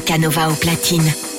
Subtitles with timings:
[0.00, 1.33] Canova au platine.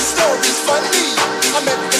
[0.00, 1.12] story's funny.
[1.56, 1.99] I met